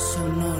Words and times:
Sonoro. 0.00 0.56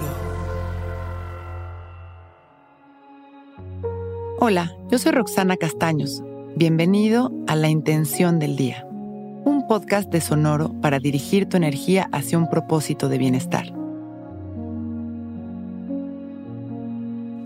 Hola, 4.38 4.76
yo 4.90 4.98
soy 4.98 5.12
Roxana 5.12 5.56
Castaños. 5.56 6.22
Bienvenido 6.56 7.32
a 7.46 7.56
La 7.56 7.70
Intención 7.70 8.38
del 8.38 8.56
Día, 8.56 8.86
un 9.46 9.66
podcast 9.66 10.10
de 10.10 10.20
Sonoro 10.20 10.74
para 10.82 10.98
dirigir 10.98 11.48
tu 11.48 11.56
energía 11.56 12.10
hacia 12.12 12.36
un 12.36 12.50
propósito 12.50 13.08
de 13.08 13.16
bienestar. 13.16 13.72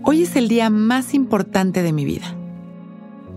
Hoy 0.03 0.23
es 0.23 0.35
el 0.35 0.49
día 0.49 0.69
más 0.69 1.13
importante 1.13 1.81
de 1.81 1.93
mi 1.93 2.03
vida. 2.03 2.35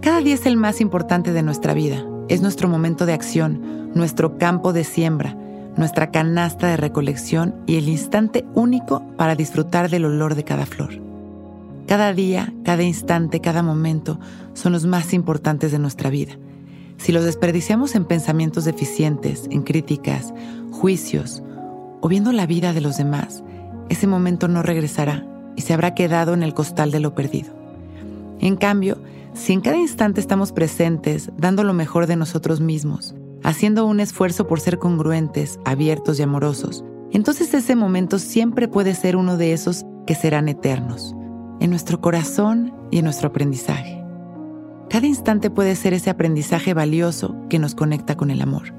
Cada 0.00 0.20
día 0.20 0.34
es 0.34 0.46
el 0.46 0.56
más 0.56 0.80
importante 0.80 1.32
de 1.32 1.44
nuestra 1.44 1.74
vida. 1.74 2.04
Es 2.28 2.42
nuestro 2.42 2.68
momento 2.68 3.06
de 3.06 3.12
acción, 3.12 3.92
nuestro 3.94 4.36
campo 4.36 4.72
de 4.72 4.82
siembra 4.82 5.36
nuestra 5.78 6.10
canasta 6.10 6.66
de 6.66 6.76
recolección 6.76 7.54
y 7.66 7.76
el 7.76 7.88
instante 7.88 8.44
único 8.54 9.06
para 9.16 9.36
disfrutar 9.36 9.88
del 9.88 10.04
olor 10.04 10.34
de 10.34 10.44
cada 10.44 10.66
flor. 10.66 11.00
Cada 11.86 12.12
día, 12.12 12.52
cada 12.64 12.82
instante, 12.82 13.40
cada 13.40 13.62
momento 13.62 14.18
son 14.52 14.72
los 14.72 14.84
más 14.84 15.14
importantes 15.14 15.72
de 15.72 15.78
nuestra 15.78 16.10
vida. 16.10 16.32
Si 16.98 17.12
los 17.12 17.24
desperdiciamos 17.24 17.94
en 17.94 18.04
pensamientos 18.04 18.64
deficientes, 18.64 19.46
en 19.50 19.62
críticas, 19.62 20.34
juicios 20.72 21.42
o 22.00 22.08
viendo 22.08 22.32
la 22.32 22.46
vida 22.46 22.72
de 22.72 22.80
los 22.80 22.98
demás, 22.98 23.42
ese 23.88 24.06
momento 24.06 24.48
no 24.48 24.62
regresará 24.62 25.26
y 25.56 25.62
se 25.62 25.72
habrá 25.72 25.94
quedado 25.94 26.34
en 26.34 26.42
el 26.42 26.54
costal 26.54 26.90
de 26.90 27.00
lo 27.00 27.14
perdido. 27.14 27.54
En 28.40 28.56
cambio, 28.56 28.98
si 29.32 29.52
en 29.52 29.60
cada 29.60 29.78
instante 29.78 30.20
estamos 30.20 30.52
presentes, 30.52 31.30
dando 31.36 31.62
lo 31.62 31.72
mejor 31.72 32.06
de 32.06 32.16
nosotros 32.16 32.60
mismos, 32.60 33.14
haciendo 33.42 33.86
un 33.86 34.00
esfuerzo 34.00 34.46
por 34.46 34.60
ser 34.60 34.78
congruentes, 34.78 35.58
abiertos 35.64 36.18
y 36.18 36.22
amorosos, 36.22 36.84
entonces 37.10 37.54
ese 37.54 37.76
momento 37.76 38.18
siempre 38.18 38.68
puede 38.68 38.94
ser 38.94 39.16
uno 39.16 39.36
de 39.36 39.52
esos 39.52 39.84
que 40.06 40.14
serán 40.14 40.48
eternos, 40.48 41.14
en 41.60 41.70
nuestro 41.70 42.00
corazón 42.00 42.74
y 42.90 42.98
en 42.98 43.04
nuestro 43.04 43.28
aprendizaje. 43.28 44.04
Cada 44.90 45.06
instante 45.06 45.50
puede 45.50 45.76
ser 45.76 45.92
ese 45.92 46.10
aprendizaje 46.10 46.74
valioso 46.74 47.36
que 47.48 47.58
nos 47.58 47.74
conecta 47.74 48.16
con 48.16 48.30
el 48.30 48.40
amor. 48.40 48.74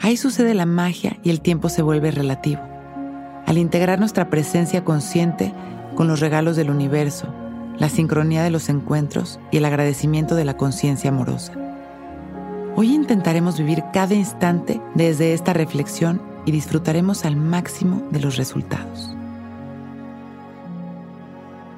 Ahí 0.00 0.16
sucede 0.16 0.54
la 0.54 0.66
magia 0.66 1.18
y 1.22 1.30
el 1.30 1.40
tiempo 1.40 1.68
se 1.68 1.82
vuelve 1.82 2.10
relativo. 2.10 2.62
Al 3.46 3.58
integrar 3.58 3.98
nuestra 3.98 4.30
presencia 4.30 4.84
consciente 4.84 5.52
con 5.94 6.08
los 6.08 6.20
regalos 6.20 6.56
del 6.56 6.70
universo, 6.70 7.32
la 7.78 7.88
sincronía 7.88 8.42
de 8.42 8.50
los 8.50 8.68
encuentros 8.68 9.40
y 9.50 9.56
el 9.56 9.64
agradecimiento 9.64 10.34
de 10.34 10.44
la 10.44 10.56
conciencia 10.56 11.10
amorosa. 11.10 11.63
Hoy 12.76 12.92
intentaremos 12.92 13.56
vivir 13.56 13.84
cada 13.92 14.14
instante 14.14 14.80
desde 14.96 15.32
esta 15.32 15.52
reflexión 15.52 16.20
y 16.44 16.50
disfrutaremos 16.50 17.24
al 17.24 17.36
máximo 17.36 18.02
de 18.10 18.18
los 18.18 18.36
resultados. 18.36 19.14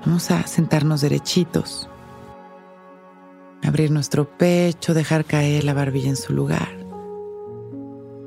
Vamos 0.06 0.30
a 0.30 0.46
sentarnos 0.46 1.02
derechitos, 1.02 1.90
abrir 3.62 3.90
nuestro 3.90 4.26
pecho, 4.38 4.94
dejar 4.94 5.26
caer 5.26 5.64
la 5.64 5.74
barbilla 5.74 6.08
en 6.08 6.16
su 6.16 6.32
lugar 6.32 6.68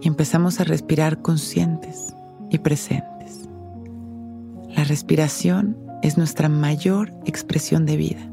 y 0.02 0.08
empezamos 0.08 0.60
a 0.60 0.64
respirar 0.64 1.24
conscientes 1.24 2.14
y 2.52 2.60
presentes. 2.60 3.50
La 4.68 4.84
respiración 4.84 5.76
es 6.04 6.20
nuestra 6.20 6.50
mayor 6.50 7.12
expresión 7.26 7.88
de 7.88 7.98
vida. 7.98 8.32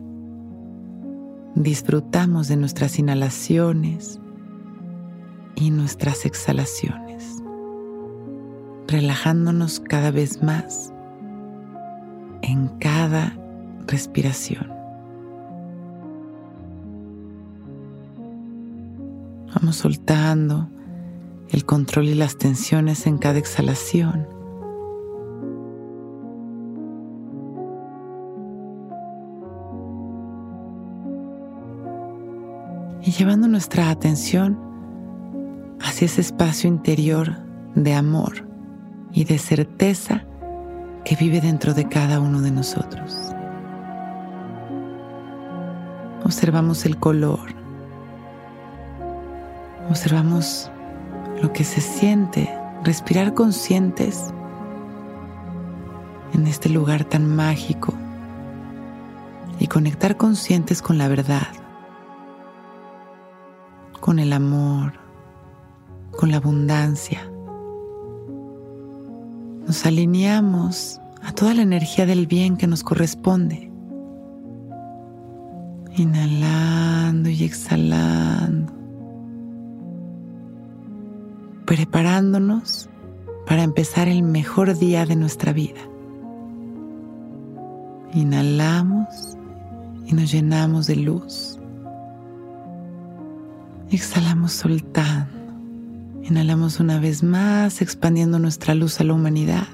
Disfrutamos 1.54 2.48
de 2.48 2.56
nuestras 2.56 2.98
inhalaciones 2.98 4.20
y 5.56 5.70
nuestras 5.70 6.26
exhalaciones, 6.26 7.42
relajándonos 8.86 9.80
cada 9.80 10.10
vez 10.10 10.42
más 10.42 10.92
en 12.42 12.68
cada 12.78 13.36
respiración. 13.86 14.70
Vamos 19.54 19.76
soltando 19.76 20.68
el 21.48 21.64
control 21.64 22.08
y 22.08 22.14
las 22.14 22.36
tensiones 22.36 23.06
en 23.06 23.16
cada 23.16 23.38
exhalación. 23.38 24.28
Y 33.02 33.12
llevando 33.12 33.48
nuestra 33.48 33.88
atención 33.88 34.65
hacia 35.96 36.04
ese 36.04 36.20
espacio 36.20 36.68
interior 36.68 37.38
de 37.74 37.94
amor 37.94 38.46
y 39.14 39.24
de 39.24 39.38
certeza 39.38 40.26
que 41.06 41.16
vive 41.16 41.40
dentro 41.40 41.72
de 41.72 41.88
cada 41.88 42.20
uno 42.20 42.42
de 42.42 42.50
nosotros. 42.50 43.16
Observamos 46.22 46.84
el 46.84 46.98
color, 46.98 47.48
observamos 49.88 50.70
lo 51.40 51.54
que 51.54 51.64
se 51.64 51.80
siente, 51.80 52.54
respirar 52.84 53.32
conscientes 53.32 54.34
en 56.34 56.46
este 56.46 56.68
lugar 56.68 57.04
tan 57.04 57.26
mágico 57.26 57.94
y 59.58 59.66
conectar 59.66 60.18
conscientes 60.18 60.82
con 60.82 60.98
la 60.98 61.08
verdad, 61.08 61.48
con 63.98 64.18
el 64.18 64.34
amor, 64.34 65.05
con 66.16 66.30
la 66.30 66.38
abundancia. 66.38 67.30
Nos 69.66 69.84
alineamos 69.84 71.00
a 71.22 71.32
toda 71.32 71.54
la 71.54 71.62
energía 71.62 72.06
del 72.06 72.26
bien 72.26 72.56
que 72.56 72.66
nos 72.66 72.82
corresponde. 72.82 73.70
Inhalando 75.96 77.28
y 77.30 77.44
exhalando. 77.44 78.72
Preparándonos 81.64 82.88
para 83.46 83.62
empezar 83.62 84.08
el 84.08 84.22
mejor 84.22 84.78
día 84.78 85.04
de 85.04 85.16
nuestra 85.16 85.52
vida. 85.52 85.80
Inhalamos 88.14 89.36
y 90.06 90.14
nos 90.14 90.30
llenamos 90.30 90.86
de 90.86 90.96
luz. 90.96 91.58
Exhalamos 93.90 94.52
soltando. 94.52 95.35
Inhalamos 96.28 96.80
una 96.80 96.98
vez 96.98 97.22
más, 97.22 97.80
expandiendo 97.80 98.40
nuestra 98.40 98.74
luz 98.74 99.00
a 99.00 99.04
la 99.04 99.14
humanidad. 99.14 99.68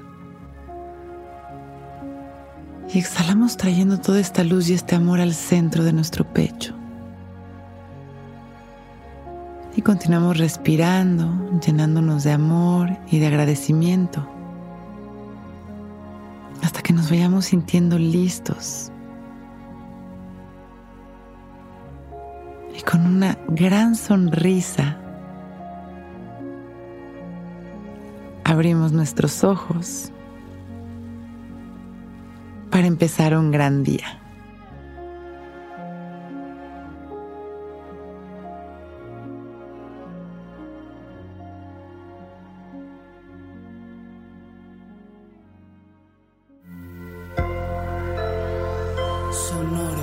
Y 2.93 2.99
exhalamos 2.99 3.57
trayendo 3.57 3.99
toda 3.99 4.19
esta 4.19 4.43
luz 4.43 4.69
y 4.69 4.75
este 4.75 4.95
amor 4.95 5.19
al 5.19 5.33
centro 5.33 5.83
de 5.83 5.93
nuestro 5.93 6.31
pecho. 6.31 6.75
Y 9.75 9.81
continuamos 9.81 10.37
respirando, 10.37 11.59
llenándonos 11.59 12.23
de 12.23 12.33
amor 12.33 12.99
y 13.09 13.17
de 13.17 13.25
agradecimiento. 13.25 14.29
Hasta 16.61 16.83
que 16.83 16.93
nos 16.93 17.09
vayamos 17.09 17.45
sintiendo 17.45 17.97
listos. 17.97 18.91
Y 22.77 22.81
con 22.83 23.07
una 23.07 23.39
gran 23.47 23.95
sonrisa 23.95 24.99
abrimos 28.53 28.91
nuestros 28.91 29.43
ojos 29.43 30.11
para 32.69 32.85
empezar 32.85 33.35
un 33.35 33.51
gran 33.51 33.83
día. 33.83 34.19
Sonoro. 49.31 50.02